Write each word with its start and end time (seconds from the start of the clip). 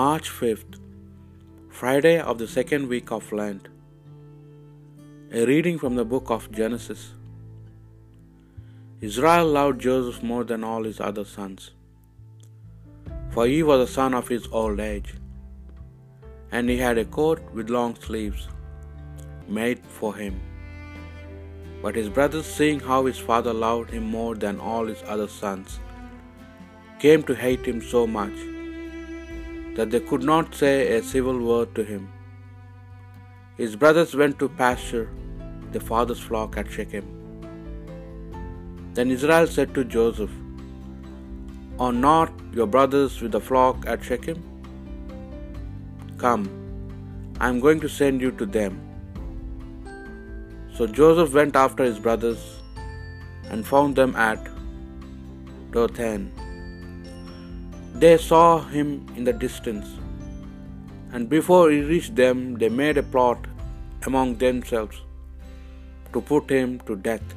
March 0.00 0.28
5th, 0.34 0.76
Friday 1.78 2.18
of 2.18 2.36
the 2.42 2.46
second 2.52 2.88
week 2.92 3.10
of 3.12 3.30
Lent. 3.38 3.64
A 5.38 5.44
reading 5.50 5.78
from 5.80 5.96
the 5.96 6.04
book 6.12 6.30
of 6.36 6.46
Genesis. 6.58 7.02
Israel 9.08 9.48
loved 9.56 9.82
Joseph 9.86 10.22
more 10.30 10.44
than 10.50 10.64
all 10.68 10.84
his 10.90 11.00
other 11.08 11.24
sons, 11.32 11.64
for 13.34 13.44
he 13.46 13.58
was 13.70 13.82
a 13.82 13.92
son 13.96 14.16
of 14.20 14.30
his 14.34 14.46
old 14.60 14.80
age, 14.80 15.10
and 16.52 16.72
he 16.74 16.78
had 16.84 17.02
a 17.02 17.10
coat 17.18 17.42
with 17.58 17.74
long 17.76 17.92
sleeves 18.06 18.46
made 19.58 19.82
for 19.98 20.12
him. 20.22 20.38
But 21.82 22.00
his 22.00 22.08
brothers, 22.20 22.48
seeing 22.60 22.80
how 22.88 23.02
his 23.10 23.20
father 23.28 23.54
loved 23.66 23.92
him 23.98 24.08
more 24.16 24.34
than 24.46 24.64
all 24.70 24.86
his 24.94 25.04
other 25.16 25.28
sons, 25.28 25.76
came 27.04 27.28
to 27.30 27.38
hate 27.44 27.70
him 27.72 27.82
so 27.92 28.06
much 28.06 28.48
that 29.76 29.90
they 29.90 30.00
could 30.00 30.22
not 30.22 30.54
say 30.54 30.74
a 30.96 31.02
civil 31.02 31.38
word 31.48 31.74
to 31.74 31.84
him. 31.90 32.04
His 33.56 33.74
brothers 33.82 34.14
went 34.22 34.38
to 34.42 34.48
pasture 34.62 35.08
their 35.72 35.80
father's 35.80 36.22
flock 36.28 36.56
at 36.62 36.70
Shechem. 36.76 37.10
Then 38.94 39.10
Israel 39.10 39.46
said 39.46 39.74
to 39.74 39.84
Joseph, 39.84 40.30
Are 41.78 41.92
not 41.92 42.32
your 42.52 42.66
brothers 42.66 43.20
with 43.22 43.32
the 43.32 43.40
flock 43.40 43.86
at 43.86 44.04
Shechem? 44.08 44.40
Come, 46.18 46.44
I 47.40 47.48
am 47.48 47.60
going 47.60 47.80
to 47.80 47.88
send 47.88 48.20
you 48.20 48.32
to 48.42 48.46
them. 48.58 48.80
So 50.76 50.86
Joseph 50.86 51.32
went 51.34 51.56
after 51.56 51.84
his 51.84 51.98
brothers 51.98 52.44
and 53.50 53.66
found 53.66 53.96
them 53.96 54.14
at 54.16 54.48
Dothan. 55.72 56.41
They 58.02 58.16
saw 58.26 58.46
him 58.74 58.88
in 59.16 59.24
the 59.28 59.34
distance, 59.44 59.88
and 61.12 61.28
before 61.34 61.64
he 61.72 61.80
reached 61.90 62.14
them, 62.20 62.38
they 62.60 62.70
made 62.80 62.98
a 63.00 63.04
plot 63.14 63.40
among 64.08 64.30
themselves 64.42 64.96
to 66.12 66.22
put 66.30 66.50
him 66.56 66.70
to 66.88 66.96
death. 67.08 67.28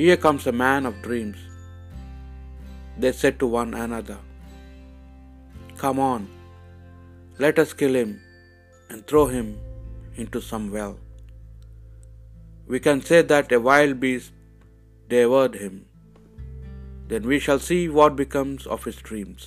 Here 0.00 0.18
comes 0.24 0.46
a 0.52 0.56
man 0.64 0.90
of 0.90 1.00
dreams, 1.06 1.38
they 3.02 3.12
said 3.20 3.38
to 3.42 3.52
one 3.60 3.72
another. 3.84 4.18
Come 5.84 6.00
on, 6.10 6.22
let 7.44 7.64
us 7.64 7.78
kill 7.82 7.94
him 8.02 8.12
and 8.90 9.06
throw 9.06 9.26
him 9.36 9.48
into 10.22 10.40
some 10.50 10.68
well. 10.76 10.94
We 12.72 12.80
can 12.88 13.00
say 13.10 13.22
that 13.32 13.58
a 13.58 13.66
wild 13.70 13.98
beast 14.04 14.32
devoured 15.14 15.56
him. 15.64 15.74
Then 17.10 17.24
we 17.32 17.38
shall 17.44 17.62
see 17.68 17.82
what 17.98 18.22
becomes 18.22 18.66
of 18.74 18.84
his 18.88 18.98
dreams. 19.08 19.42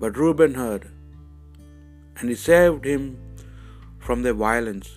But 0.00 0.20
Reuben 0.22 0.54
heard, 0.62 0.84
and 2.16 2.28
he 2.32 2.36
saved 2.46 2.84
him 2.92 3.04
from 4.06 4.22
their 4.22 4.38
violence. 4.48 4.88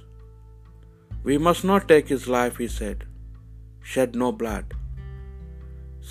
We 1.27 1.37
must 1.47 1.63
not 1.71 1.89
take 1.91 2.07
his 2.15 2.25
life, 2.37 2.57
he 2.63 2.69
said. 2.79 2.97
Shed 3.91 4.15
no 4.23 4.29
blood. 4.41 4.67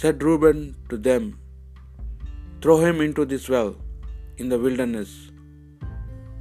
Said 0.00 0.22
Reuben 0.26 0.60
to 0.90 0.96
them, 1.08 1.24
Throw 2.62 2.76
him 2.86 3.00
into 3.06 3.24
this 3.32 3.46
well 3.54 3.72
in 4.42 4.48
the 4.52 4.60
wilderness, 4.64 5.10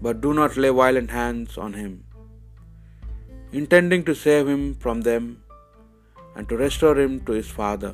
but 0.06 0.22
do 0.26 0.32
not 0.40 0.62
lay 0.64 0.72
violent 0.84 1.12
hands 1.22 1.58
on 1.66 1.74
him. 1.82 1.94
Intending 3.62 4.04
to 4.10 4.16
save 4.26 4.48
him 4.54 4.64
from 4.84 5.00
them 5.10 5.26
and 6.36 6.48
to 6.50 6.58
restore 6.66 6.98
him 7.04 7.14
to 7.28 7.34
his 7.40 7.52
father. 7.60 7.94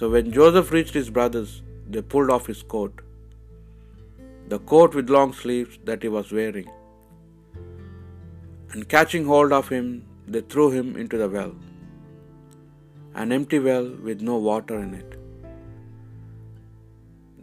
So 0.00 0.08
when 0.12 0.28
Joseph 0.34 0.68
reached 0.74 0.94
his 0.98 1.08
brothers, 1.16 1.50
they 1.94 2.00
pulled 2.12 2.30
off 2.34 2.46
his 2.50 2.60
coat, 2.74 3.00
the 4.52 4.58
coat 4.70 4.94
with 4.98 5.10
long 5.14 5.32
sleeves 5.40 5.74
that 5.88 6.04
he 6.04 6.10
was 6.14 6.28
wearing, 6.36 6.68
and 8.72 8.88
catching 8.94 9.26
hold 9.30 9.52
of 9.56 9.68
him, 9.74 9.88
they 10.26 10.40
threw 10.52 10.68
him 10.76 10.88
into 11.02 11.18
the 11.22 11.28
well, 11.34 11.52
an 13.22 13.34
empty 13.38 13.58
well 13.66 13.88
with 14.06 14.22
no 14.28 14.36
water 14.46 14.78
in 14.84 14.94
it. 15.00 15.18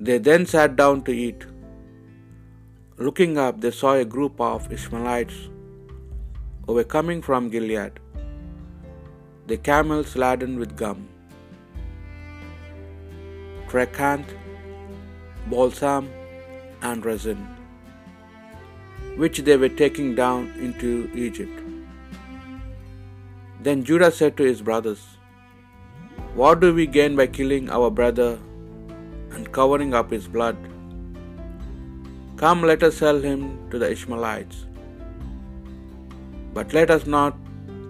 They 0.07 0.17
then 0.29 0.47
sat 0.53 0.75
down 0.79 1.03
to 1.09 1.15
eat. 1.25 1.45
Looking 3.09 3.37
up, 3.43 3.59
they 3.65 3.73
saw 3.81 3.93
a 3.97 4.07
group 4.15 4.41
of 4.47 4.71
Ishmaelites 4.77 5.37
who 6.65 6.73
were 6.79 6.89
coming 6.95 7.21
from 7.29 7.51
Gilead, 7.57 8.01
the 9.53 9.59
camels 9.69 10.15
laden 10.25 10.57
with 10.63 10.75
gum, 10.83 11.07
tragacanth, 13.69 14.33
balsam, 15.51 16.09
and 16.81 17.05
resin, 17.05 17.39
which 19.23 19.39
they 19.39 19.57
were 19.57 19.75
taking 19.83 20.15
down 20.15 20.47
into 20.67 21.09
Egypt. 21.13 21.57
Then 23.67 23.83
Judah 23.83 24.11
said 24.11 24.37
to 24.37 24.43
his 24.43 24.61
brothers, 24.61 25.01
What 26.35 26.59
do 26.59 26.73
we 26.73 26.85
gain 26.85 27.15
by 27.15 27.27
killing 27.27 27.69
our 27.69 27.89
brother 27.99 28.39
and 29.31 29.51
covering 29.51 29.93
up 29.93 30.11
his 30.11 30.27
blood? 30.27 30.57
Come, 32.37 32.61
let 32.61 32.83
us 32.83 32.97
sell 33.03 33.19
him 33.19 33.43
to 33.71 33.79
the 33.79 33.91
Ishmaelites. 33.91 34.65
But 36.53 36.73
let 36.73 36.91
us 36.97 37.05
not 37.05 37.35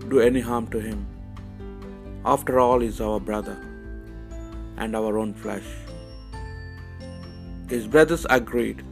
do 0.10 0.20
any 0.22 0.40
harm 0.40 0.68
to 0.76 0.80
him. 0.80 1.06
After 2.26 2.60
all, 2.60 2.80
he 2.80 2.88
is 2.88 3.02
our 3.02 3.20
brother 3.20 3.58
and 4.78 4.96
our 4.96 5.18
own 5.18 5.34
flesh. 5.34 5.70
His 7.70 7.88
brothers 7.96 8.26
agreed. 8.30 8.84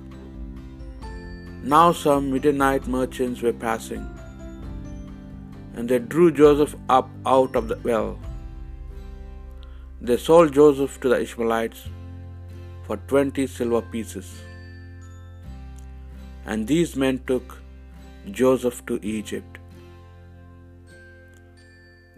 Now 1.73 1.91
some 1.91 2.31
Midianite 2.31 2.87
merchants 2.95 3.41
were 3.41 3.57
passing, 3.65 4.05
and 5.75 5.89
they 5.89 5.99
drew 6.13 6.31
Joseph 6.39 6.75
up 6.97 7.09
out 7.25 7.55
of 7.55 7.67
the 7.71 7.77
well. 7.89 8.19
They 10.07 10.17
sold 10.17 10.53
Joseph 10.53 10.99
to 11.01 11.09
the 11.13 11.21
Ishmaelites 11.27 11.83
for 12.87 12.97
twenty 13.13 13.47
silver 13.47 13.81
pieces. 13.95 14.31
And 16.45 16.67
these 16.71 16.95
men 17.03 17.19
took 17.29 17.59
Joseph 18.39 18.85
to 18.89 18.99
Egypt. 19.17 19.57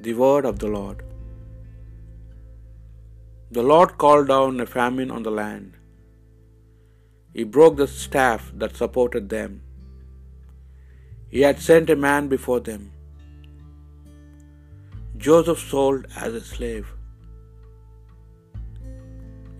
The 0.07 0.13
word 0.23 0.45
of 0.53 0.59
the 0.63 0.71
Lord. 0.77 1.06
The 3.55 3.63
Lord 3.63 3.97
called 4.03 4.27
down 4.27 4.59
a 4.59 4.65
famine 4.65 5.11
on 5.17 5.23
the 5.23 5.31
land. 5.31 5.71
He 7.37 7.43
broke 7.55 7.77
the 7.77 7.87
staff 7.87 8.51
that 8.61 8.79
supported 8.81 9.29
them. 9.35 9.53
He 11.33 11.41
had 11.47 11.59
sent 11.67 11.89
a 11.89 12.03
man 12.07 12.27
before 12.33 12.59
them. 12.59 12.83
Joseph 15.25 15.61
sold 15.71 16.01
as 16.25 16.33
a 16.39 16.41
slave. 16.41 16.87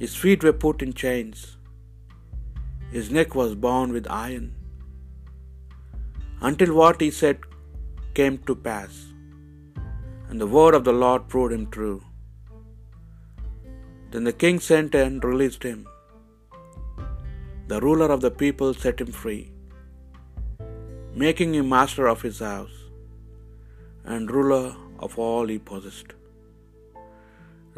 His 0.02 0.16
feet 0.22 0.44
were 0.48 0.58
put 0.66 0.84
in 0.86 0.92
chains. 1.04 1.40
His 2.98 3.08
neck 3.18 3.34
was 3.42 3.56
bound 3.68 3.94
with 3.98 4.16
iron. 4.26 4.48
Until 6.50 6.74
what 6.82 7.00
he 7.06 7.10
said 7.22 7.40
came 8.20 8.38
to 8.50 8.56
pass, 8.68 8.94
and 10.30 10.40
the 10.42 10.52
word 10.58 10.76
of 10.80 10.86
the 10.90 10.98
Lord 11.06 11.24
proved 11.34 11.54
him 11.58 11.66
true. 11.78 11.98
Then 14.12 14.26
the 14.30 14.38
king 14.44 14.60
sent 14.70 14.96
and 15.04 15.24
released 15.32 15.64
him. 15.70 15.80
The 17.72 17.80
ruler 17.86 18.10
of 18.16 18.22
the 18.26 18.34
people 18.44 18.74
set 18.84 19.02
him 19.04 19.12
free, 19.24 19.44
making 21.24 21.54
him 21.58 21.68
master 21.78 22.06
of 22.14 22.22
his 22.28 22.40
house 22.50 22.78
and 24.14 24.32
ruler 24.38 24.66
of 25.06 25.18
all 25.26 25.46
he 25.54 25.58
possessed. 25.72 26.12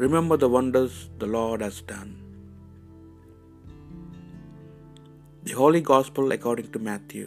Remember 0.04 0.36
the 0.42 0.52
wonders 0.56 0.94
the 1.22 1.30
Lord 1.36 1.60
has 1.66 1.78
done. 1.94 2.12
The 5.48 5.56
Holy 5.62 5.82
Gospel 5.92 6.32
according 6.36 6.68
to 6.74 6.78
Matthew. 6.90 7.26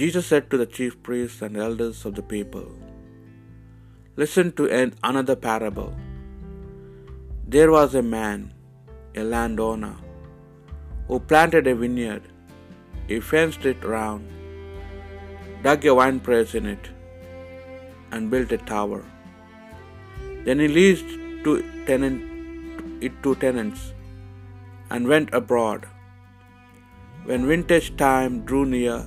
Jesus 0.00 0.26
said 0.30 0.50
to 0.50 0.58
the 0.62 0.70
chief 0.78 0.94
priests 1.06 1.42
and 1.46 1.56
elders 1.66 1.98
of 2.08 2.14
the 2.18 2.26
people, 2.34 2.68
Listen 4.22 4.50
to 4.58 4.64
another 5.10 5.36
parable. 5.48 5.92
There 7.54 7.70
was 7.74 7.92
a 7.94 8.02
man, 8.14 8.40
a 9.20 9.24
landowner, 9.32 9.96
who 11.06 11.16
planted 11.30 11.68
a 11.72 11.74
vineyard. 11.82 12.24
He 13.08 13.18
fenced 13.28 13.64
it 13.72 13.84
round, 13.92 14.24
dug 15.66 15.86
a 15.90 15.94
winepress 16.00 16.54
in 16.60 16.66
it, 16.72 16.88
and 18.10 18.32
built 18.32 18.56
a 18.58 18.60
tower. 18.72 19.00
Then 20.46 20.58
he 20.64 20.68
leased 20.78 21.12
to 21.44 21.54
tenant, 21.86 22.20
it 23.06 23.22
to 23.22 23.36
tenants 23.46 23.84
and 24.90 25.12
went 25.14 25.38
abroad. 25.42 25.86
When 27.30 27.48
vintage 27.54 27.90
time 28.04 28.44
drew 28.50 28.66
near, 28.74 28.98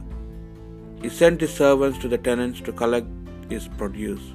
he 1.04 1.16
sent 1.22 1.48
his 1.48 1.54
servants 1.62 2.00
to 2.00 2.08
the 2.16 2.24
tenants 2.32 2.62
to 2.68 2.80
collect 2.84 3.14
his 3.56 3.68
produce. 3.80 4.26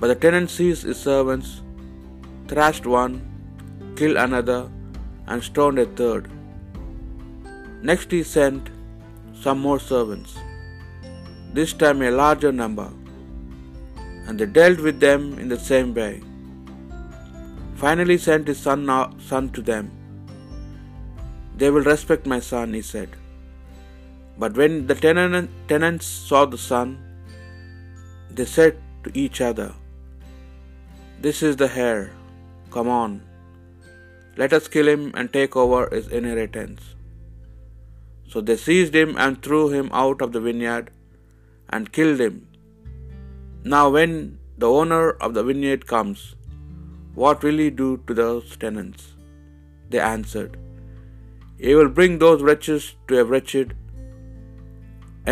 But 0.00 0.08
the 0.08 0.20
tenant 0.26 0.50
seized 0.58 0.84
his 0.92 1.00
servants, 1.12 1.50
thrashed 2.50 2.86
one, 2.86 3.14
killed 3.98 4.18
another, 4.26 4.60
and 5.26 5.48
stoned 5.48 5.78
a 5.84 5.86
third. 6.00 6.24
Next 7.90 8.10
he 8.16 8.22
sent 8.36 8.70
some 9.42 9.60
more 9.66 9.80
servants, 9.90 10.32
this 11.58 11.72
time 11.82 12.00
a 12.08 12.10
larger 12.22 12.52
number, 12.62 12.88
and 14.26 14.38
they 14.38 14.48
dealt 14.58 14.80
with 14.86 14.98
them 15.06 15.22
in 15.42 15.48
the 15.54 15.62
same 15.70 15.92
way. 16.00 16.14
Finally 17.84 18.18
sent 18.26 18.50
his 18.50 18.60
son, 18.66 18.80
son 19.30 19.46
to 19.56 19.62
them. 19.70 19.86
They 21.60 21.70
will 21.74 21.86
respect 21.92 22.26
my 22.34 22.40
son, 22.50 22.74
he 22.78 22.82
said. 22.92 23.10
But 24.42 24.56
when 24.60 24.74
the 24.88 24.96
tenant, 25.04 25.50
tenants 25.70 26.06
saw 26.06 26.44
the 26.44 26.62
son, 26.70 26.88
they 28.36 28.48
said 28.56 28.76
to 29.04 29.10
each 29.24 29.40
other, 29.48 29.70
This 31.24 31.42
is 31.48 31.56
the 31.62 31.70
heir. 31.86 32.02
Come 32.78 32.90
on, 32.94 33.14
let 34.40 34.52
us 34.56 34.66
kill 34.74 34.88
him 34.90 35.06
and 35.20 35.32
take 35.36 35.54
over 35.62 35.78
his 35.92 36.10
inheritance. 36.18 36.82
So 38.32 38.40
they 38.48 38.56
seized 38.64 38.98
him 38.98 39.16
and 39.22 39.40
threw 39.46 39.62
him 39.72 39.88
out 40.00 40.20
of 40.26 40.30
the 40.34 40.42
vineyard 40.44 40.92
and 41.70 41.90
killed 41.96 42.20
him. 42.24 42.36
Now, 43.72 43.82
when 43.96 44.12
the 44.64 44.70
owner 44.80 45.06
of 45.26 45.34
the 45.38 45.44
vineyard 45.48 45.88
comes, 45.94 46.22
what 47.22 47.42
will 47.42 47.58
he 47.64 47.68
do 47.82 47.88
to 48.06 48.14
those 48.20 48.54
tenants? 48.66 49.08
They 49.90 50.02
answered, 50.10 50.56
He 51.64 51.74
will 51.80 51.92
bring 51.98 52.14
those 52.20 52.46
wretches 52.50 52.88
to 53.08 53.18
a 53.22 53.26
wretched 53.32 53.74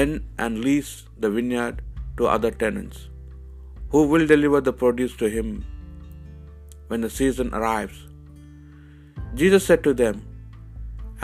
end 0.02 0.19
and 0.37 0.64
lease 0.66 0.94
the 1.25 1.32
vineyard 1.38 1.81
to 2.19 2.26
other 2.26 2.52
tenants, 2.64 3.08
who 3.94 4.04
will 4.12 4.26
deliver 4.34 4.60
the 4.60 4.76
produce 4.84 5.16
to 5.25 5.31
him 5.38 5.50
when 6.88 7.03
the 7.06 7.12
season 7.19 7.49
arrives. 7.59 7.99
Jesus 9.41 9.67
said 9.69 9.83
to 9.87 9.94
them, 10.03 10.17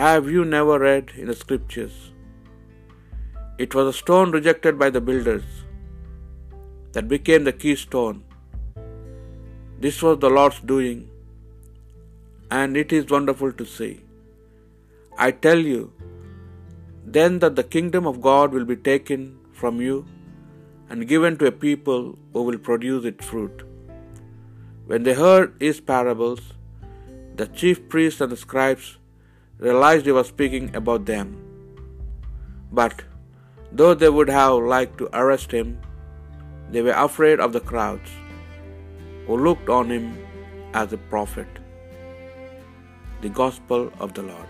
Have 0.04 0.30
you 0.34 0.44
never 0.56 0.76
read 0.88 1.12
in 1.22 1.26
the 1.30 1.38
scriptures? 1.44 1.96
It 3.64 3.74
was 3.76 3.88
a 3.88 3.98
stone 4.02 4.30
rejected 4.38 4.78
by 4.82 4.90
the 4.96 5.04
builders 5.08 5.48
that 6.94 7.08
became 7.14 7.44
the 7.44 7.58
keystone. 7.62 8.18
This 9.84 9.98
was 10.06 10.16
the 10.24 10.32
Lord's 10.38 10.60
doing, 10.72 10.98
and 12.60 12.80
it 12.82 12.92
is 12.98 13.14
wonderful 13.16 13.52
to 13.60 13.66
see. 13.76 13.92
I 15.26 15.30
tell 15.46 15.62
you, 15.72 15.82
then 17.16 17.38
that 17.42 17.56
the 17.60 17.68
kingdom 17.76 18.06
of 18.10 18.20
God 18.28 18.52
will 18.54 18.68
be 18.72 18.76
taken 18.90 19.20
from 19.60 19.80
you 19.86 19.96
and 20.88 21.08
given 21.12 21.36
to 21.38 21.46
a 21.50 21.58
people 21.66 22.02
who 22.32 22.42
will 22.48 22.58
produce 22.68 23.04
its 23.10 23.24
fruit. 23.32 23.58
When 24.86 25.04
they 25.04 25.14
heard 25.14 25.54
his 25.60 25.80
parables, 25.80 26.40
the 27.36 27.46
chief 27.46 27.88
priests 27.88 28.20
and 28.20 28.32
the 28.32 28.36
scribes 28.36 28.98
realized 29.58 30.06
he 30.06 30.12
was 30.12 30.28
speaking 30.28 30.74
about 30.74 31.06
them. 31.06 31.28
But 32.72 33.02
though 33.70 33.94
they 33.94 34.08
would 34.08 34.28
have 34.28 34.54
liked 34.74 34.98
to 34.98 35.08
arrest 35.20 35.52
him, 35.52 35.78
they 36.70 36.82
were 36.82 36.98
afraid 37.08 37.38
of 37.38 37.52
the 37.52 37.60
crowds, 37.60 38.10
who 39.26 39.36
looked 39.36 39.68
on 39.68 39.90
him 39.90 40.18
as 40.74 40.92
a 40.92 40.98
prophet. 41.12 41.46
The 43.20 43.28
Gospel 43.28 43.92
of 44.00 44.14
the 44.14 44.22
Lord. 44.22 44.48